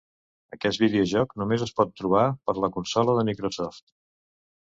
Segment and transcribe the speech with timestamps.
[0.55, 3.85] Aquest videojoc només es pot trobar per la consola de Microsoft.